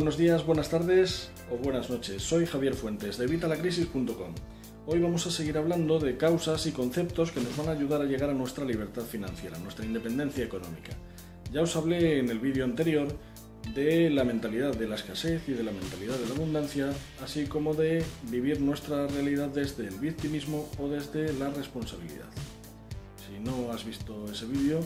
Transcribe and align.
buenos 0.00 0.16
días, 0.16 0.46
buenas 0.46 0.70
tardes 0.70 1.30
o 1.52 1.58
buenas 1.58 1.90
noches. 1.90 2.22
Soy 2.22 2.46
Javier 2.46 2.72
Fuentes 2.72 3.18
de 3.18 3.26
Vitalacrisis.com. 3.26 4.34
Hoy 4.86 4.98
vamos 4.98 5.26
a 5.26 5.30
seguir 5.30 5.58
hablando 5.58 5.98
de 5.98 6.16
causas 6.16 6.64
y 6.64 6.72
conceptos 6.72 7.32
que 7.32 7.40
nos 7.42 7.54
van 7.54 7.68
a 7.68 7.72
ayudar 7.72 8.00
a 8.00 8.06
llegar 8.06 8.30
a 8.30 8.32
nuestra 8.32 8.64
libertad 8.64 9.02
financiera, 9.02 9.58
nuestra 9.58 9.84
independencia 9.84 10.42
económica. 10.42 10.92
Ya 11.52 11.60
os 11.60 11.76
hablé 11.76 12.18
en 12.18 12.30
el 12.30 12.38
vídeo 12.38 12.64
anterior 12.64 13.08
de 13.74 14.08
la 14.08 14.24
mentalidad 14.24 14.74
de 14.74 14.88
la 14.88 14.94
escasez 14.94 15.46
y 15.46 15.52
de 15.52 15.64
la 15.64 15.70
mentalidad 15.70 16.16
de 16.16 16.28
la 16.28 16.34
abundancia, 16.34 16.94
así 17.22 17.44
como 17.44 17.74
de 17.74 18.02
vivir 18.30 18.58
nuestra 18.62 19.06
realidad 19.06 19.48
desde 19.48 19.86
el 19.86 19.98
victimismo 19.98 20.66
o 20.78 20.88
desde 20.88 21.30
la 21.34 21.50
responsabilidad. 21.50 22.30
Si 23.18 23.38
no 23.38 23.70
has 23.70 23.84
visto 23.84 24.24
ese 24.32 24.46
vídeo, 24.46 24.80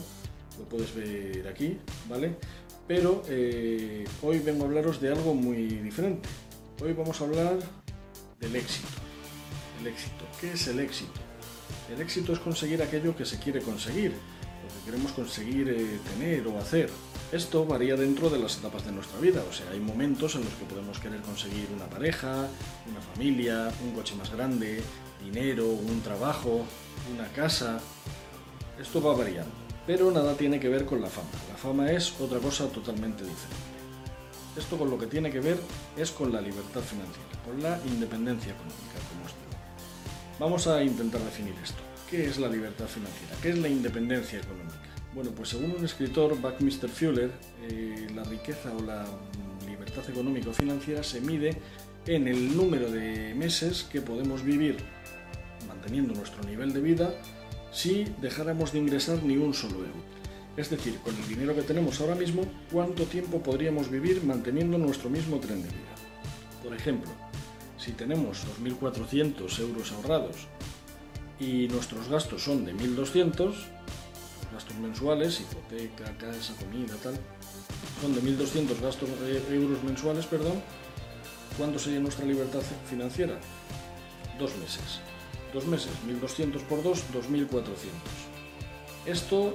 lo 0.59 0.65
puedes 0.65 0.93
ver 0.93 1.47
aquí, 1.47 1.77
¿vale? 2.09 2.35
Pero 2.87 3.23
eh, 3.27 4.05
hoy 4.21 4.39
vengo 4.39 4.63
a 4.63 4.67
hablaros 4.67 5.01
de 5.01 5.09
algo 5.09 5.33
muy 5.33 5.65
diferente. 5.65 6.29
Hoy 6.83 6.93
vamos 6.93 7.19
a 7.19 7.23
hablar 7.23 7.57
del 8.39 8.55
éxito. 8.55 8.87
El 9.81 9.87
éxito. 9.87 10.25
¿Qué 10.39 10.53
es 10.53 10.67
el 10.67 10.79
éxito? 10.79 11.19
El 11.93 12.01
éxito 12.01 12.33
es 12.33 12.39
conseguir 12.39 12.81
aquello 12.81 13.15
que 13.15 13.25
se 13.25 13.39
quiere 13.39 13.61
conseguir, 13.61 14.11
lo 14.11 14.79
que 14.79 14.85
queremos 14.85 15.11
conseguir 15.13 15.69
eh, 15.69 15.99
tener 16.13 16.47
o 16.47 16.59
hacer. 16.59 16.89
Esto 17.31 17.65
varía 17.65 17.95
dentro 17.95 18.29
de 18.29 18.37
las 18.37 18.57
etapas 18.57 18.85
de 18.85 18.91
nuestra 18.91 19.19
vida, 19.19 19.43
o 19.49 19.51
sea, 19.51 19.69
hay 19.71 19.79
momentos 19.79 20.35
en 20.35 20.43
los 20.45 20.53
que 20.53 20.65
podemos 20.65 20.99
querer 20.99 21.21
conseguir 21.21 21.67
una 21.75 21.85
pareja, 21.85 22.47
una 22.89 23.01
familia, 23.01 23.71
un 23.83 23.93
coche 23.93 24.15
más 24.15 24.31
grande, 24.31 24.81
dinero, 25.23 25.67
un 25.67 26.01
trabajo, 26.01 26.65
una 27.13 27.27
casa. 27.29 27.79
Esto 28.79 29.01
va 29.01 29.15
variando. 29.15 29.64
Pero 29.87 30.11
nada 30.11 30.35
tiene 30.35 30.59
que 30.59 30.69
ver 30.69 30.85
con 30.85 31.01
la 31.01 31.07
fama. 31.07 31.29
La 31.49 31.57
fama 31.57 31.91
es 31.91 32.19
otra 32.19 32.39
cosa 32.39 32.67
totalmente 32.67 33.23
diferente. 33.23 33.75
Esto 34.57 34.77
con 34.77 34.89
lo 34.89 34.97
que 34.97 35.07
tiene 35.07 35.29
que 35.29 35.39
ver 35.39 35.57
es 35.97 36.11
con 36.11 36.31
la 36.31 36.41
libertad 36.41 36.81
financiera, 36.81 37.29
con 37.45 37.61
la 37.61 37.79
independencia 37.85 38.53
económica, 38.53 38.97
como 39.09 39.25
os 39.25 39.31
digo. 39.31 39.45
Vamos 40.39 40.67
a 40.67 40.81
intentar 40.81 41.21
definir 41.21 41.53
esto. 41.61 41.81
¿Qué 42.09 42.25
es 42.25 42.39
la 42.39 42.47
libertad 42.47 42.87
financiera? 42.87 43.35
¿Qué 43.41 43.49
es 43.49 43.57
la 43.57 43.67
independencia 43.67 44.39
económica? 44.39 44.79
Bueno, 45.13 45.31
pues 45.31 45.49
según 45.49 45.71
un 45.71 45.83
escritor, 45.83 46.39
Buckminster 46.39 46.89
Fuller, 46.89 47.31
eh, 47.69 48.07
la 48.15 48.23
riqueza 48.23 48.71
o 48.77 48.81
la 48.81 49.05
libertad 49.67 50.09
económica 50.09 50.49
o 50.49 50.53
financiera 50.53 51.03
se 51.03 51.21
mide 51.21 51.57
en 52.05 52.27
el 52.27 52.55
número 52.55 52.91
de 52.91 53.33
meses 53.33 53.83
que 53.83 54.01
podemos 54.01 54.43
vivir 54.43 54.77
manteniendo 55.67 56.13
nuestro 56.13 56.43
nivel 56.43 56.73
de 56.73 56.81
vida 56.81 57.13
si 57.75 58.05
dejáramos 58.21 58.71
de 58.71 58.79
ingresar 58.79 59.21
ni 59.21 59.35
un 59.35 59.53
solo 59.53 59.79
euro. 59.79 60.15
Es 60.55 60.69
decir, 60.69 60.97
con 60.99 61.13
el 61.13 61.27
dinero 61.27 61.53
que 61.53 61.61
tenemos 61.61 61.99
ahora 61.99 62.15
mismo, 62.15 62.43
¿cuánto 62.71 63.03
tiempo 63.03 63.43
podríamos 63.43 63.91
vivir 63.91 64.23
manteniendo 64.23 64.77
nuestro 64.77 65.09
mismo 65.09 65.39
tren 65.39 65.61
de 65.61 65.67
vida? 65.67 65.95
Por 66.63 66.73
ejemplo, 66.73 67.11
si 67.77 67.91
tenemos 67.91 68.45
2.400 68.63 69.59
euros 69.59 69.91
ahorrados 69.91 70.47
y 71.37 71.67
nuestros 71.67 72.07
gastos 72.07 72.43
son 72.43 72.63
de 72.63 72.73
1.200, 72.73 73.53
gastos 74.53 74.77
mensuales, 74.77 75.41
hipoteca, 75.41 76.17
casa, 76.17 76.53
comida, 76.57 76.95
tal, 77.03 77.19
son 78.01 78.15
de 78.15 78.21
1.200 78.21 78.79
gastos 78.81 79.09
de 79.19 79.53
euros 79.53 79.83
mensuales, 79.83 80.25
perdón, 80.27 80.61
¿cuánto 81.57 81.77
sería 81.77 81.99
nuestra 81.99 82.25
libertad 82.25 82.61
financiera? 82.89 83.37
Dos 84.39 84.55
meses 84.55 85.01
dos 85.55 85.65
meses, 85.65 85.91
1200 86.05 86.61
por 86.63 86.83
2, 86.83 87.13
2400. 87.13 87.91
Esto 89.05 89.53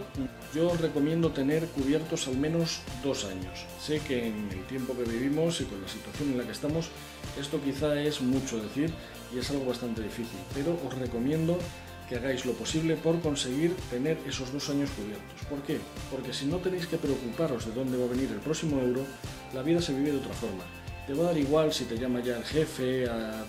yo 0.55 0.75
recomiendo 0.77 1.31
tener 1.31 1.67
cubiertos 1.67 2.27
al 2.29 2.39
menos 2.39 2.81
dos 3.05 3.25
años. 3.25 3.67
Sé 3.81 4.01
que 4.01 4.29
en 4.29 4.49
el 4.51 4.65
tiempo 4.67 4.97
que 4.97 5.05
vivimos 5.05 5.61
y 5.61 5.65
con 5.65 5.83
la 5.83 5.89
situación 5.89 6.31
en 6.31 6.39
la 6.39 6.45
que 6.45 6.53
estamos, 6.53 6.89
esto 7.39 7.61
quizá 7.63 8.01
es 8.01 8.21
mucho 8.21 8.63
decir 8.63 8.93
y 9.35 9.39
es 9.39 9.51
algo 9.51 9.67
bastante 9.67 10.03
difícil, 10.03 10.39
pero 10.55 10.79
os 10.87 10.95
recomiendo 10.99 11.59
que 12.09 12.17
hagáis 12.17 12.47
lo 12.47 12.53
posible 12.55 12.97
por 12.97 13.21
conseguir 13.21 13.77
tener 13.91 14.19
esos 14.27 14.53
dos 14.53 14.69
años 14.71 14.91
cubiertos. 14.91 15.47
¿Por 15.49 15.63
qué? 15.63 15.79
Porque 16.11 16.33
si 16.33 16.47
no 16.47 16.57
tenéis 16.57 16.87
que 16.87 16.97
preocuparos 16.97 17.67
de 17.67 17.73
dónde 17.73 17.99
va 17.99 18.07
a 18.07 18.09
venir 18.09 18.31
el 18.33 18.41
próximo 18.41 18.81
euro, 18.81 19.05
la 19.55 19.63
vida 19.63 19.83
se 19.83 19.93
vive 19.93 20.13
de 20.13 20.19
otra 20.19 20.35
forma 20.35 20.65
te 21.07 21.15
va 21.15 21.25
a 21.25 21.27
dar 21.29 21.39
igual 21.39 21.73
si 21.73 21.85
te 21.85 21.97
llama 21.97 22.21
ya 22.21 22.37
el 22.37 22.45
jefe 22.45 23.09
a, 23.09 23.45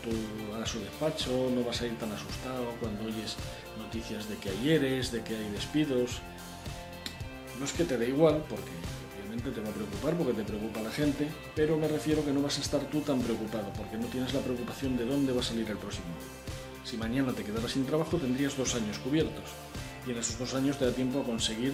su 0.66 0.80
despacho, 0.80 1.50
no 1.54 1.64
vas 1.64 1.82
a 1.82 1.88
ir 1.88 1.98
tan 1.98 2.12
asustado 2.12 2.66
cuando 2.80 3.06
oyes 3.06 3.36
noticias 3.78 4.30
de 4.30 4.36
que 4.38 4.50
hay 4.50 4.70
eres, 4.72 5.12
de 5.12 5.22
que 5.22 5.36
hay 5.36 5.50
despidos. 5.50 6.22
No 7.60 7.66
es 7.66 7.74
que 7.74 7.84
te 7.84 7.98
dé 7.98 8.10
igual, 8.10 8.44
porque 8.50 8.72
obviamente 9.18 9.52
te 9.52 9.62
va 9.62 9.70
a 9.70 9.74
preocupar, 9.74 10.16
porque 10.16 10.34
te 10.34 10.44
preocupa 10.44 10.82
la 10.82 10.92
gente, 10.92 11.28
pero 11.56 11.78
me 11.78 11.88
refiero 11.88 12.24
que 12.24 12.32
no 12.32 12.42
vas 12.42 12.58
a 12.58 12.62
estar 12.62 12.82
tú 12.86 13.02
tan 13.02 13.20
preocupado, 13.22 13.72
porque 13.78 13.98
no 13.98 14.06
tienes 14.08 14.34
la 14.34 14.40
preocupación 14.40 14.98
de 14.98 15.06
dónde 15.06 15.34
va 15.34 15.42
a 15.42 15.44
salir 15.44 15.70
el 15.70 15.78
próximo. 15.78 16.08
Si 16.84 16.98
mañana 16.98 17.34
te 17.34 17.44
quedaras 17.44 17.72
sin 17.72 17.86
trabajo, 17.86 18.18
tendrías 18.18 18.58
dos 18.58 18.74
años 18.76 18.98
cubiertos, 19.00 19.46
y 20.08 20.12
en 20.12 20.18
esos 20.18 20.40
dos 20.40 20.54
años 20.54 20.78
te 20.78 20.86
da 20.86 20.92
tiempo 20.92 21.22
a 21.22 21.24
conseguir 21.24 21.74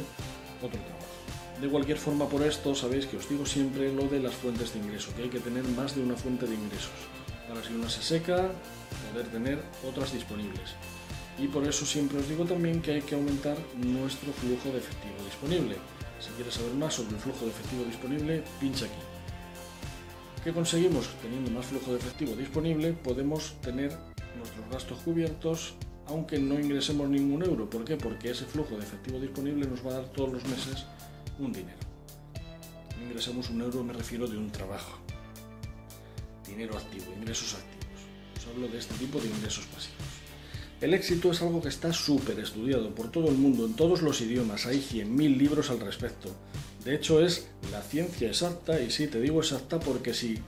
otro 0.61 0.79
trabajo. 0.79 1.36
De 1.61 1.67
cualquier 1.67 1.97
forma, 1.97 2.29
por 2.29 2.43
esto 2.43 2.75
sabéis 2.75 3.07
que 3.07 3.17
os 3.17 3.27
digo 3.27 3.43
siempre 3.43 3.91
lo 3.91 4.07
de 4.07 4.19
las 4.19 4.35
fuentes 4.35 4.73
de 4.73 4.79
ingreso, 4.79 5.09
que 5.15 5.23
hay 5.23 5.29
que 5.29 5.39
tener 5.39 5.63
más 5.63 5.95
de 5.95 6.03
una 6.03 6.15
fuente 6.15 6.45
de 6.45 6.53
ingresos. 6.53 6.93
Para 7.47 7.63
si 7.63 7.73
una 7.73 7.89
se 7.89 8.03
seca, 8.03 8.51
poder 9.09 9.27
tener 9.27 9.63
otras 9.89 10.13
disponibles. 10.13 10.75
Y 11.39 11.47
por 11.47 11.67
eso 11.67 11.83
siempre 11.83 12.19
os 12.19 12.29
digo 12.29 12.45
también 12.45 12.79
que 12.79 12.91
hay 12.91 13.01
que 13.01 13.15
aumentar 13.15 13.57
nuestro 13.75 14.31
flujo 14.33 14.69
de 14.69 14.77
efectivo 14.77 15.15
disponible. 15.25 15.77
Si 16.19 16.29
quieres 16.31 16.53
saber 16.53 16.73
más 16.73 16.93
sobre 16.93 17.15
el 17.15 17.21
flujo 17.21 17.45
de 17.45 17.51
efectivo 17.51 17.83
disponible, 17.85 18.43
pincha 18.59 18.85
aquí. 18.85 19.01
¿Qué 20.43 20.53
conseguimos? 20.53 21.09
Teniendo 21.23 21.49
más 21.49 21.65
flujo 21.65 21.91
de 21.91 21.97
efectivo 21.97 22.35
disponible, 22.35 22.93
podemos 22.93 23.55
tener 23.61 23.97
nuestros 24.37 24.69
gastos 24.71 24.99
cubiertos 24.99 25.73
aunque 26.05 26.39
no 26.39 26.59
ingresemos 26.59 27.09
ningún 27.09 27.43
euro. 27.43 27.69
¿Por 27.69 27.83
qué? 27.83 27.97
Porque 27.97 28.29
ese 28.29 28.45
flujo 28.45 28.77
de 28.77 28.83
efectivo 28.83 29.19
disponible 29.19 29.67
nos 29.67 29.85
va 29.85 29.91
a 29.91 29.93
dar 29.95 30.05
todos 30.09 30.31
los 30.31 30.43
meses 30.45 30.85
un 31.39 31.53
dinero. 31.53 31.77
ingresamos 33.01 33.49
un 33.49 33.61
euro 33.61 33.83
me 33.83 33.93
refiero 33.93 34.27
de 34.27 34.37
un 34.37 34.51
trabajo. 34.51 34.97
Dinero 36.45 36.77
activo, 36.77 37.05
ingresos 37.15 37.53
activos. 37.53 37.99
Os 38.37 38.47
hablo 38.47 38.67
de 38.67 38.77
este 38.77 38.95
tipo 38.95 39.19
de 39.19 39.27
ingresos 39.27 39.65
pasivos. 39.65 39.97
El 40.79 40.93
éxito 40.93 41.31
es 41.31 41.41
algo 41.41 41.61
que 41.61 41.69
está 41.69 41.91
súper 41.91 42.39
estudiado 42.39 42.93
por 42.93 43.11
todo 43.11 43.29
el 43.29 43.35
mundo, 43.35 43.65
en 43.65 43.73
todos 43.73 44.01
los 44.01 44.21
idiomas. 44.21 44.65
Hay 44.65 44.77
100.000 44.77 45.37
libros 45.37 45.69
al 45.71 45.79
respecto. 45.79 46.29
De 46.85 46.95
hecho, 46.95 47.19
es 47.19 47.47
la 47.71 47.81
ciencia 47.81 48.27
exacta, 48.27 48.79
y 48.79 48.91
sí, 48.91 49.07
te 49.07 49.19
digo 49.19 49.39
exacta 49.39 49.79
porque 49.79 50.13
si 50.13 50.39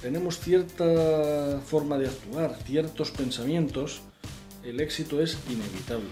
tenemos 0.00 0.38
cierta 0.38 1.60
forma 1.66 1.98
de 1.98 2.08
actuar, 2.08 2.56
ciertos 2.64 3.10
pensamientos, 3.10 4.00
el 4.64 4.80
éxito 4.80 5.20
es 5.20 5.36
inevitable. 5.50 6.08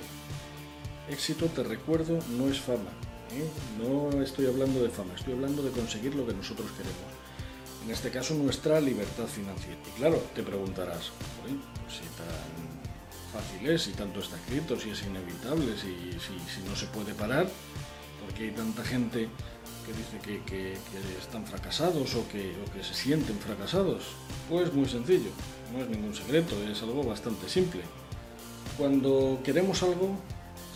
Éxito, 1.09 1.47
te 1.47 1.62
recuerdo, 1.62 2.19
no 2.37 2.49
es 2.49 2.60
fama, 2.60 2.91
¿eh? 3.38 3.50
No 3.78 4.22
estoy 4.22 4.47
hablando 4.47 4.82
de 4.82 4.91
fama, 4.91 5.15
estoy 5.15 5.34
hablando 5.34 5.62
de 5.62 5.70
conseguir 5.70 6.15
lo 6.15 6.26
que 6.26 6.34
nosotros 6.34 6.70
queremos. 6.72 7.22
En 7.84 7.91
este 7.91 8.10
caso, 8.10 8.34
nuestra 8.34 8.81
libertad 8.81 9.26
financiera. 9.26 9.76
Y 9.88 9.98
claro, 9.98 10.22
te 10.34 10.43
preguntarás, 10.43 11.10
si 11.88 12.04
tan 12.16 13.32
fácil 13.32 13.69
es, 13.69 13.82
si 13.82 13.92
tanto 13.92 14.21
está 14.21 14.37
escrito, 14.37 14.78
si 14.78 14.91
es 14.91 15.03
inevitable, 15.03 15.76
si, 15.76 16.12
si, 16.21 16.69
no 16.69 16.76
se 16.76 16.87
puede 16.87 17.12
parar, 17.15 17.48
porque 18.25 18.44
hay 18.44 18.50
tanta 18.53 18.84
gente 18.84 19.28
que 19.84 19.92
dice 19.92 20.42
que, 20.47 20.76
están 21.19 21.44
fracasados 21.44 22.15
o 22.15 22.28
que, 22.28 22.54
o 22.65 22.72
que 22.72 22.84
se 22.84 22.94
sienten 22.94 23.37
fracasados? 23.38 24.04
Pues 24.48 24.72
muy 24.72 24.88
sencillo, 24.88 25.31
no 25.72 25.82
es 25.82 25.88
ningún 25.88 26.15
secreto, 26.15 26.54
es 26.62 26.82
algo 26.82 27.03
bastante 27.03 27.48
simple. 27.48 27.82
Cuando 28.78 29.41
queremos 29.42 29.83
algo, 29.83 30.16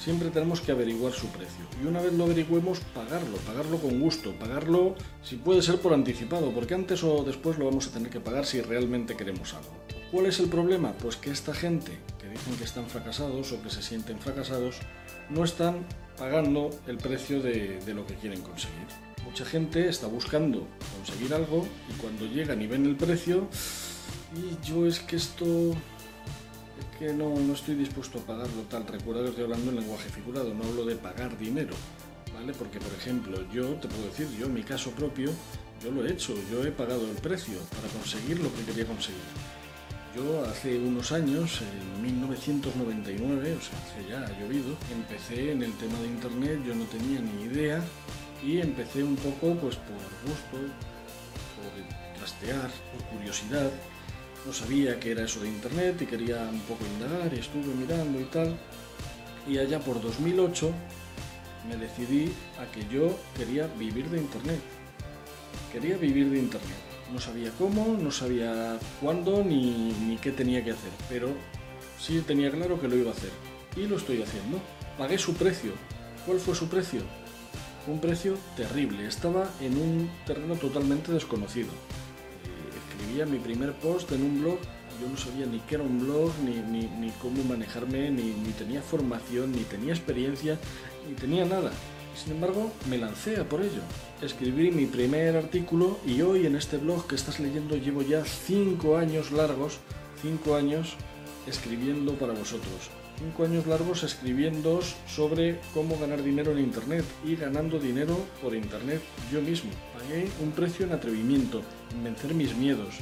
siempre 0.07 0.31
tenemos 0.31 0.61
que 0.61 0.71
averiguar 0.71 1.13
su 1.13 1.27
precio. 1.27 1.65
Y 1.83 1.87
una 1.89 2.01
vez 2.01 2.13
lo 2.13 2.27
averigüemos, 2.27 2.79
pagarlo, 2.95 3.39
pagarlo 3.39 3.77
con 3.79 3.99
gusto, 3.99 4.33
pagarlo 4.39 4.95
si 5.21 5.35
puede 5.35 5.63
ser 5.63 5.81
por 5.81 5.93
anticipado, 5.93 6.53
porque 6.53 6.75
antes 6.75 7.03
o 7.03 7.25
después 7.25 7.59
lo 7.59 7.65
vamos 7.65 7.89
a 7.89 7.91
tener 7.91 8.09
que 8.09 8.21
pagar 8.21 8.47
si 8.47 8.61
realmente 8.61 9.17
queremos 9.17 9.53
algo. 9.55 9.73
¿Cuál 10.13 10.27
es 10.27 10.39
el 10.39 10.49
problema? 10.49 10.93
Pues 10.93 11.17
que 11.17 11.33
esta 11.33 11.53
gente 11.53 11.91
que 12.21 12.29
dicen 12.29 12.55
que 12.55 12.63
están 12.63 12.87
fracasados 12.87 13.51
o 13.51 13.61
que 13.61 13.69
se 13.69 13.83
sienten 13.83 14.21
fracasados, 14.21 14.77
no 15.29 15.43
están 15.43 15.85
pagando 16.17 16.71
el 16.87 16.99
precio 16.99 17.43
de, 17.43 17.81
de 17.85 17.93
lo 17.93 18.07
que 18.07 18.15
quieren 18.15 18.43
conseguir. 18.43 18.87
Mucha 19.25 19.45
gente 19.45 19.89
está 19.89 20.07
buscando 20.07 20.69
conseguir 20.97 21.35
algo 21.35 21.67
y 21.91 22.01
cuando 22.01 22.27
llegan 22.27 22.63
y 22.63 22.69
ven 22.69 22.87
el 22.87 22.95
precio, 22.95 23.49
y 24.37 24.65
yo 24.65 24.87
es 24.87 25.01
que 25.01 25.17
esto 25.17 25.75
que 26.99 27.13
no, 27.13 27.35
no 27.35 27.53
estoy 27.53 27.75
dispuesto 27.75 28.19
a 28.19 28.23
pagarlo 28.23 28.63
tal. 28.71 28.87
Recuerda 28.87 29.23
que 29.23 29.29
estoy 29.31 29.45
hablando 29.45 29.71
en 29.71 29.77
lenguaje 29.77 30.09
figurado, 30.09 30.55
no 30.55 30.65
hablo 30.65 30.85
de 30.85 30.97
pagar 30.97 31.37
dinero, 31.39 31.75
¿vale? 32.35 32.53
Porque, 32.53 32.79
por 32.79 32.93
ejemplo, 32.93 33.39
yo 33.53 33.75
te 33.75 33.89
puedo 33.89 34.05
decir, 34.05 34.29
yo 34.39 34.47
en 34.47 34.55
mi 34.55 34.63
caso 34.63 34.91
propio, 34.93 35.31
yo 35.83 35.91
lo 35.91 36.07
he 36.07 36.13
hecho, 36.13 36.35
yo 36.51 36.65
he 36.65 36.71
pagado 36.71 37.09
el 37.09 37.17
precio 37.17 37.59
para 37.75 37.89
conseguir 37.89 38.41
lo 38.41 38.53
que 38.55 38.63
quería 38.65 38.87
conseguir. 38.87 39.21
Yo 40.15 40.45
hace 40.47 40.79
unos 40.79 41.13
años, 41.13 41.61
en 41.61 42.03
1999, 42.03 43.57
o 43.59 43.61
sea, 43.61 43.79
hace 43.85 44.09
ya 44.09 44.25
ha 44.25 44.41
llovido, 44.41 44.75
empecé 44.91 45.53
en 45.53 45.63
el 45.63 45.73
tema 45.75 45.99
de 46.01 46.07
internet, 46.07 46.61
yo 46.67 46.75
no 46.75 46.85
tenía 46.85 47.21
ni 47.21 47.45
idea 47.45 47.85
y 48.43 48.61
empecé 48.61 49.03
un 49.03 49.17
poco 49.17 49.55
pues 49.61 49.77
por 49.77 50.01
gusto, 50.25 50.57
por 51.57 52.19
trastear, 52.19 52.71
por 52.93 53.05
curiosidad. 53.09 53.71
No 54.47 54.53
sabía 54.53 55.01
qué 55.01 55.11
era 55.11 55.25
eso 55.25 55.41
de 55.41 55.49
Internet 55.49 56.01
y 56.03 56.07
quería 56.07 56.49
un 56.49 56.61
poco 56.61 56.85
indagar 56.87 57.35
y 57.35 57.41
estuve 57.41 57.75
mirando 57.75 58.21
y 58.21 58.25
tal. 58.25 58.57
Y 59.49 59.59
allá 59.59 59.81
por 59.81 60.01
2008 60.01 60.73
me 61.69 61.77
decidí 61.77 62.33
a 62.61 62.71
que 62.71 62.87
yo 62.87 63.19
quería 63.37 63.67
vivir 63.67 64.09
de 64.09 64.19
Internet. 64.19 64.61
Quería 65.73 65.97
vivir 65.97 66.31
de 66.31 66.39
Internet. 66.39 66.79
No 67.13 67.19
sabía 67.19 67.51
cómo, 67.59 67.99
no 68.01 68.13
sabía 68.13 68.79
cuándo 69.01 69.43
ni, 69.43 69.93
ni 69.93 70.17
qué 70.17 70.31
tenía 70.31 70.63
que 70.65 70.71
hacer, 70.71 70.93
pero 71.09 71.31
sí 72.01 72.23
tenía 72.25 72.51
claro 72.53 72.81
que 72.81 72.87
lo 72.87 72.97
iba 72.97 73.11
a 73.11 73.15
hacer. 73.15 73.31
Y 73.75 73.89
lo 73.89 73.97
estoy 73.97 74.23
haciendo. 74.23 74.61
Pagué 74.97 75.19
su 75.19 75.35
precio. 75.35 75.73
¿Cuál 76.25 76.39
fue 76.39 76.55
su 76.55 76.69
precio? 76.69 77.01
Un 77.89 78.01
precio 78.01 78.37
terrible. 78.57 79.09
Estaba 79.09 79.51
en 79.61 79.77
un 79.77 80.11
terreno 80.25 80.55
totalmente 80.55 81.11
desconocido. 81.11 81.71
Escribía 83.07 83.27
mi 83.27 83.39
primer 83.39 83.73
post 83.75 84.11
en 84.11 84.23
un 84.25 84.41
blog. 84.41 84.59
Yo 85.01 85.09
no 85.09 85.17
sabía 85.17 85.47
ni 85.47 85.61
qué 85.61 85.77
era 85.77 85.85
un 85.85 86.01
blog, 86.01 86.33
ni, 86.43 87.13
cómo 87.23 87.45
manejarme, 87.45 88.11
ni, 88.11 88.33
tenía 88.59 88.83
formación, 88.83 89.53
ni 89.53 89.61
tenía 89.61 89.93
experiencia, 89.93 90.59
ni 91.09 91.15
tenía 91.15 91.45
nada. 91.45 91.71
Sin 92.17 92.33
embargo, 92.33 92.73
me 92.91 92.99
lancé 92.99 93.37
a 93.37 93.49
por 93.49 93.61
ello. 93.61 93.81
Escribí 94.21 94.73
mi 94.73 94.87
primer 94.87 95.37
artículo 95.37 96.01
y 96.05 96.21
hoy 96.23 96.47
en 96.47 96.57
este 96.57 96.79
blog 96.79 97.07
que 97.07 97.15
estás 97.15 97.39
leyendo 97.39 97.77
llevo 97.77 98.03
ya 98.03 98.25
cinco 98.25 98.97
años 98.97 99.31
largos, 99.31 99.79
cinco 100.21 100.57
años 100.57 100.97
escribiendo 101.47 102.15
para 102.15 102.33
vosotros. 102.33 102.91
Cinco 103.19 103.45
años 103.45 103.67
largos 103.67 104.03
escribiendo 104.03 104.81
sobre 105.07 105.59
cómo 105.73 105.99
ganar 105.99 106.23
dinero 106.23 106.53
en 106.53 106.59
Internet 106.59 107.05
y 107.25 107.35
ganando 107.35 107.79
dinero 107.79 108.15
por 108.43 108.55
Internet 108.55 109.01
yo 109.33 109.41
mismo. 109.41 109.71
Pagué 109.99 110.29
un 110.43 110.53
precio 110.53 110.85
en 110.85 110.93
atrevimiento, 110.93 111.63
en 111.95 112.05
vencer 112.05 112.35
mis 112.35 112.55
miedos, 112.55 112.97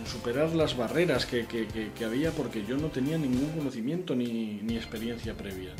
en 0.00 0.06
superar 0.06 0.54
las 0.54 0.74
barreras 0.74 1.26
que, 1.26 1.44
había 2.02 2.30
porque 2.30 2.64
yo 2.64 2.78
no 2.78 2.88
tenía 2.88 3.18
ningún 3.18 3.50
conocimiento 3.50 4.16
ni, 4.16 4.60
ni 4.62 4.76
experiencia 4.76 5.36
previa. 5.36 5.72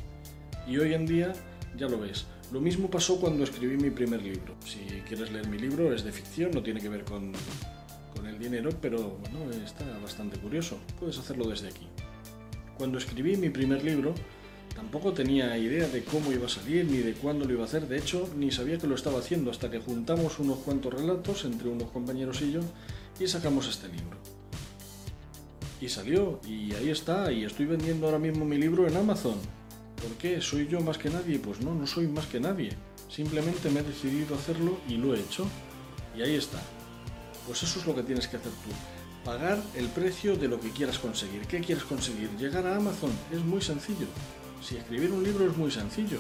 Y 0.67 0.77
hoy 0.77 0.93
en 0.93 1.07
día 1.07 1.33
ya 1.77 1.89
lo 1.89 1.99
ves. 1.99 2.27
Lo 2.53 2.61
mismo 2.61 2.91
pasó 2.91 3.19
cuando 3.19 3.45
escribí 3.45 3.77
mi 3.77 3.91
primer 3.91 4.23
libro. 4.23 4.55
Si 4.67 4.81
quieres 5.07 5.33
leer 5.33 5.49
mi 5.49 5.59
libro, 5.59 5.95
es 5.95 6.05
de 6.05 6.13
ficción, 6.13 6.51
no 6.51 6.63
tiene 6.63 6.81
que 6.81 6.91
ver 6.91 7.05
con, 7.05 7.33
con 8.15 8.27
el 8.27 8.39
dinero, 8.39 8.71
pero 8.83 9.19
bueno, 9.19 9.51
está 9.65 9.85
bastante 10.03 10.39
curioso. 10.39 10.79
Puedes 10.99 11.19
hacerlo 11.19 11.49
desde 11.49 11.69
aquí. 11.69 11.87
Cuando 12.79 12.99
escribí 12.99 13.37
mi 13.37 13.51
primer 13.51 13.83
libro, 13.83 14.15
tampoco 14.77 15.13
tenía 15.13 15.59
idea 15.59 15.89
de 15.89 16.05
cómo 16.05 16.33
iba 16.33 16.47
a 16.47 16.49
salir 16.49 16.85
ni 16.85 16.99
de 16.99 17.13
cuándo 17.15 17.45
lo 17.45 17.53
iba 17.53 17.63
a 17.63 17.67
hacer. 17.67 17.89
De 17.89 17.99
hecho, 17.99 18.31
ni 18.37 18.53
sabía 18.53 18.79
que 18.79 18.87
lo 18.87 18.95
estaba 18.95 19.19
haciendo 19.19 19.51
hasta 19.51 19.69
que 19.69 19.81
juntamos 19.81 20.39
unos 20.39 20.59
cuantos 20.59 20.95
relatos 20.95 21.45
entre 21.45 21.69
unos 21.69 21.91
compañeros 21.91 22.41
y 22.41 22.53
yo 22.53 22.61
y 23.19 23.27
sacamos 23.27 23.69
este 23.69 23.89
libro. 23.89 24.17
Y 25.81 25.89
salió, 25.89 26.41
y 26.47 26.73
ahí 26.75 26.91
está, 26.91 27.33
y 27.33 27.45
estoy 27.45 27.67
vendiendo 27.67 28.07
ahora 28.07 28.21
mismo 28.21 28.45
mi 28.45 28.57
libro 28.57 28.87
en 28.87 28.97
Amazon. 28.97 29.39
¿Por 30.01 30.13
qué? 30.17 30.41
¿Soy 30.41 30.69
yo 30.69 30.81
más 30.81 30.99
que 30.99 31.11
nadie? 31.11 31.41
Pues 31.41 31.61
no, 31.61 31.75
no 31.75 31.87
soy 31.87 32.07
más 32.07 32.27
que 32.27 32.39
nadie. 32.39 32.71
Simplemente 33.09 33.71
me 33.71 33.81
he 33.81 33.83
decidido 33.83 34.37
hacerlo 34.37 34.79
y 34.89 34.97
lo 34.97 35.17
he 35.17 35.21
hecho. 35.21 35.47
Y 36.17 36.23
ahí 36.23 36.37
está. 36.37 36.61
Pues 37.45 37.61
eso 37.65 37.81
es 37.81 37.87
lo 37.87 37.95
que 37.97 38.05
tienes 38.05 38.29
que 38.29 38.37
hacer 38.37 38.53
tú. 38.53 38.98
Pagar 39.29 39.63
el 39.75 39.89
precio 39.89 40.39
de 40.39 40.49
lo 40.49 40.59
que 40.59 40.71
quieras 40.71 40.99
conseguir. 40.99 41.43
¿Qué 41.43 41.61
quieres 41.61 41.85
conseguir? 41.85 42.31
Llegar 42.39 42.67
a 42.67 42.77
Amazon. 42.77 43.11
Es 43.31 43.41
muy 43.45 43.61
sencillo. 43.61 44.07
Si 44.63 44.79
escribir 44.79 45.13
un 45.13 45.23
libro 45.23 45.47
es 45.47 45.55
muy 45.55 45.71
sencillo. 45.71 46.17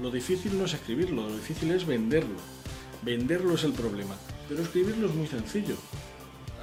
Lo 0.00 0.10
difícil 0.10 0.56
no 0.56 0.64
es 0.64 0.72
escribirlo, 0.72 1.28
lo 1.28 1.36
difícil 1.36 1.70
es 1.72 1.86
venderlo. 1.86 2.38
Venderlo 3.02 3.54
es 3.54 3.64
el 3.64 3.74
problema. 3.74 4.14
Pero 4.48 4.62
escribirlo 4.62 5.08
es 5.08 5.14
muy 5.14 5.26
sencillo. 5.26 5.74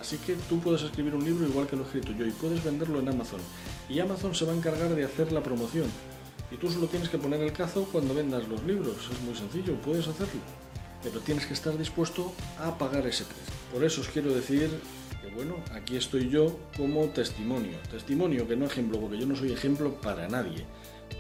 Así 0.01 0.17
que 0.17 0.33
tú 0.49 0.59
puedes 0.59 0.81
escribir 0.81 1.13
un 1.13 1.23
libro 1.23 1.47
igual 1.47 1.67
que 1.67 1.75
lo 1.75 1.83
he 1.83 1.85
escrito 1.85 2.13
yo 2.13 2.25
y 2.25 2.31
puedes 2.31 2.63
venderlo 2.63 2.99
en 2.99 3.09
Amazon. 3.09 3.41
Y 3.87 3.99
Amazon 3.99 4.33
se 4.33 4.45
va 4.45 4.53
a 4.53 4.57
encargar 4.57 4.95
de 4.95 5.05
hacer 5.05 5.31
la 5.31 5.43
promoción. 5.43 5.85
Y 6.49 6.55
tú 6.55 6.71
solo 6.71 6.87
tienes 6.87 7.09
que 7.09 7.19
poner 7.19 7.41
el 7.41 7.53
cazo 7.53 7.87
cuando 7.91 8.15
vendas 8.15 8.47
los 8.47 8.63
libros. 8.63 9.07
Es 9.11 9.21
muy 9.21 9.35
sencillo, 9.35 9.75
puedes 9.75 10.07
hacerlo. 10.07 10.41
Pero 11.03 11.19
tienes 11.19 11.45
que 11.45 11.53
estar 11.53 11.77
dispuesto 11.77 12.33
a 12.57 12.75
pagar 12.75 13.05
ese 13.05 13.23
precio. 13.23 13.53
Por 13.71 13.83
eso 13.83 14.01
os 14.01 14.07
quiero 14.07 14.33
decir 14.33 14.71
bueno, 15.35 15.55
aquí 15.73 15.97
estoy 15.97 16.29
yo 16.29 16.59
como 16.77 17.05
testimonio. 17.09 17.77
Testimonio 17.91 18.47
que 18.47 18.55
no 18.55 18.65
ejemplo, 18.65 18.99
porque 18.99 19.17
yo 19.17 19.25
no 19.25 19.35
soy 19.35 19.51
ejemplo 19.51 19.93
para 20.01 20.27
nadie. 20.27 20.65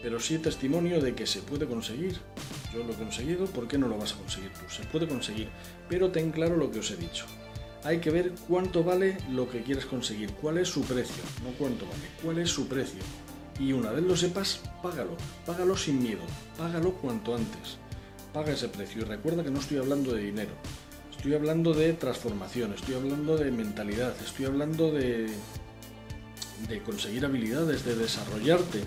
Pero 0.01 0.19
sí 0.19 0.37
testimonio 0.37 1.01
de 1.01 1.15
que 1.15 1.27
se 1.27 1.41
puede 1.41 1.67
conseguir. 1.67 2.17
Yo 2.73 2.83
lo 2.83 2.93
he 2.93 2.95
conseguido, 2.95 3.45
¿por 3.45 3.67
qué 3.67 3.77
no 3.77 3.87
lo 3.87 3.97
vas 3.97 4.13
a 4.13 4.17
conseguir 4.17 4.51
tú? 4.51 4.69
Se 4.69 4.83
puede 4.83 5.07
conseguir. 5.07 5.49
Pero 5.87 6.11
ten 6.11 6.31
claro 6.31 6.57
lo 6.57 6.71
que 6.71 6.79
os 6.79 6.91
he 6.91 6.97
dicho. 6.97 7.25
Hay 7.83 7.99
que 7.99 8.11
ver 8.11 8.33
cuánto 8.47 8.83
vale 8.83 9.17
lo 9.31 9.49
que 9.49 9.63
quieres 9.63 9.85
conseguir, 9.85 10.31
cuál 10.33 10.57
es 10.57 10.67
su 10.67 10.81
precio, 10.81 11.23
no 11.43 11.51
cuánto 11.57 11.85
vale, 11.85 12.09
cuál 12.21 12.39
es 12.39 12.49
su 12.49 12.67
precio 12.67 13.01
y 13.59 13.73
una 13.73 13.91
vez 13.91 14.03
lo 14.03 14.15
sepas, 14.15 14.61
págalo, 14.81 15.11
págalo 15.45 15.75
sin 15.75 16.01
miedo, 16.01 16.21
págalo 16.57 16.93
cuanto 16.93 17.35
antes. 17.35 17.77
Paga 18.33 18.53
ese 18.53 18.69
precio 18.69 19.01
y 19.01 19.05
recuerda 19.05 19.43
que 19.43 19.51
no 19.51 19.59
estoy 19.59 19.77
hablando 19.79 20.13
de 20.13 20.23
dinero, 20.23 20.51
estoy 21.19 21.33
hablando 21.33 21.73
de 21.73 21.91
transformación, 21.91 22.73
estoy 22.73 22.95
hablando 22.95 23.35
de 23.35 23.51
mentalidad, 23.51 24.15
estoy 24.23 24.45
hablando 24.45 24.89
de, 24.89 25.29
de 26.69 26.81
conseguir 26.81 27.25
habilidades, 27.25 27.83
de 27.83 27.93
desarrollarte, 27.97 28.79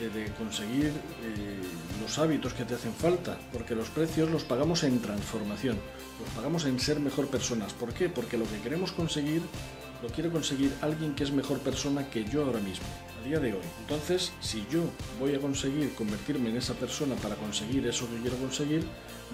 de, 0.00 0.32
conseguir 0.32 0.88
eh, 0.88 1.60
los 2.02 2.18
hábitos 2.18 2.54
que 2.54 2.64
te 2.64 2.74
hacen 2.74 2.92
falta, 2.92 3.38
porque 3.52 3.76
los 3.76 3.88
precios 3.88 4.28
los 4.32 4.42
pagamos 4.42 4.82
en 4.82 5.00
transformación, 5.00 5.78
los 6.18 6.28
pagamos 6.34 6.64
en 6.64 6.80
ser 6.80 6.98
mejor 6.98 7.28
personas. 7.28 7.72
¿Por 7.72 7.94
qué? 7.94 8.08
Porque 8.08 8.36
lo 8.36 8.50
que 8.50 8.58
queremos 8.58 8.90
conseguir 8.90 9.40
lo 10.04 10.10
quiere 10.10 10.28
conseguir 10.28 10.70
alguien 10.82 11.14
que 11.14 11.24
es 11.24 11.32
mejor 11.32 11.60
persona 11.60 12.10
que 12.10 12.24
yo 12.24 12.44
ahora 12.44 12.60
mismo, 12.60 12.84
a 13.18 13.26
día 13.26 13.38
de 13.40 13.54
hoy. 13.54 13.64
Entonces, 13.80 14.32
si 14.40 14.66
yo 14.70 14.82
voy 15.18 15.34
a 15.34 15.40
conseguir 15.40 15.94
convertirme 15.94 16.50
en 16.50 16.58
esa 16.58 16.74
persona 16.74 17.14
para 17.16 17.36
conseguir 17.36 17.86
eso 17.86 18.06
que 18.10 18.20
quiero 18.20 18.36
conseguir, 18.36 18.84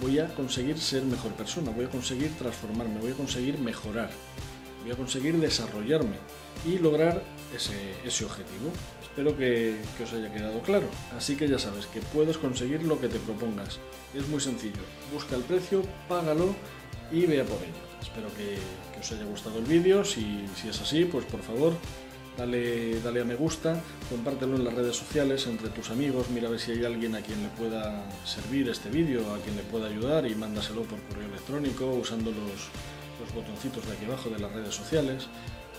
voy 0.01 0.21
a 0.21 0.29
conseguir 0.29 0.79
ser 0.79 1.03
mejor 1.03 1.33
persona, 1.33 1.73
voy 1.73 1.87
a 1.87 1.91
conseguir 1.91 2.31
transformarme, 2.39 3.01
voy 3.01 3.11
a 3.11 3.15
conseguir 3.15 3.59
mejorar, 3.59 4.11
voy 4.83 4.93
a 4.93 4.97
conseguir 4.97 5.37
desarrollarme 5.39 6.19
y 6.65 6.79
lograr 6.79 7.21
ese, 7.55 7.75
ese 8.05 8.25
objetivo. 8.25 8.71
Espero 9.03 9.37
que, 9.37 9.75
que, 9.99 10.05
os 10.05 10.13
haya 10.13 10.33
quedado 10.33 10.61
claro. 10.61 10.87
Así 11.17 11.35
que 11.35 11.49
ya 11.49 11.59
sabes 11.59 11.87
que 11.87 12.00
puedes 12.00 12.39
conseguir 12.39 12.85
lo 12.85 13.00
que 13.00 13.09
te 13.09 13.19
propongas. 13.19 13.81
Es 14.15 14.29
muy 14.29 14.41
sencillo. 14.41 14.83
Busca 15.12 15.35
el 15.35 15.43
precio, 15.43 15.83
págalo 16.09 16.55
y 17.11 17.26
vea 17.26 17.45
por 17.45 17.59
ello. 17.59 17.90
Espero 18.00 18.29
que, 18.37 18.59
os 18.99 19.12
haya 19.12 19.25
gustado 19.25 19.59
el 19.59 19.64
vídeo. 19.64 20.05
Si, 20.05 20.45
si, 20.57 20.69
es 20.69 20.81
así, 20.81 21.05
pues 21.07 21.25
por 21.25 21.40
favor, 21.40 21.73
dale, 22.37 23.00
dale 23.00 23.21
a 23.21 23.25
me 23.25 23.35
gusta, 23.35 23.81
compártelo 24.11 24.57
en 24.57 24.64
las 24.64 24.75
redes 24.75 24.97
sociales 24.97 25.47
entre 25.47 25.69
tus 25.71 25.90
amigos, 25.90 26.29
mira 26.31 26.49
a 26.49 26.50
ver 26.50 26.61
si 26.61 26.73
hay 26.73 26.85
alguien 26.85 27.14
a 27.14 27.21
quien 27.21 27.43
le 27.43 27.49
pueda 27.50 28.05
servir 28.25 28.69
este 28.69 28.90
vídeo, 28.90 29.35
a 29.35 29.38
quien 29.38 29.57
le 29.57 29.62
pueda 29.62 29.87
ayudar 29.87 30.26
y 30.26 30.35
mándaselo 30.35 30.83
por 30.83 31.00
correo 31.02 31.29
electrónico 31.29 31.87
usando 31.87 32.31
los, 32.31 32.69
los 33.21 33.35
botoncitos 33.35 33.87
de 33.87 33.93
aquí 33.93 34.05
abajo 34.05 34.29
de 34.29 34.38
las 34.38 34.52
redes 34.52 34.75
sociales 34.75 35.29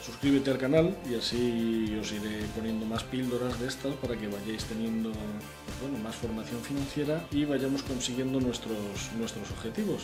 suscríbete 0.03 0.49
al 0.51 0.57
canal 0.57 0.95
y 1.09 1.15
así 1.15 1.95
os 1.99 2.11
iré 2.11 2.41
poniendo 2.55 2.85
más 2.85 3.03
píldoras 3.03 3.59
de 3.59 3.67
estas 3.67 3.93
para 3.95 4.17
que 4.17 4.27
vayáis 4.27 4.65
teniendo 4.65 5.11
pues 5.11 5.81
bueno, 5.81 6.03
más 6.03 6.15
formación 6.15 6.61
financiera 6.61 7.25
y 7.31 7.45
vayamos 7.45 7.83
consiguiendo 7.83 8.39
nuestros, 8.39 9.11
nuestros 9.17 9.49
objetivos. 9.51 10.03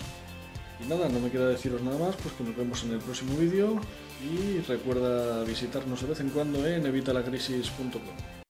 Y 0.83 0.87
nada, 0.87 1.09
no 1.09 1.19
me 1.19 1.31
queda 1.31 1.49
deciros 1.49 1.81
nada 1.81 1.97
más, 1.97 2.15
pues 2.17 2.33
que 2.35 2.43
nos 2.43 2.55
vemos 2.55 2.83
en 2.83 2.91
el 2.91 2.99
próximo 2.99 3.35
vídeo 3.37 3.79
y 4.23 4.59
recuerda 4.61 5.43
visitarnos 5.43 6.01
de 6.01 6.07
vez 6.07 6.19
en 6.19 6.29
cuando 6.29 6.65
en 6.67 6.85
evitalacrisis.com. 6.85 8.37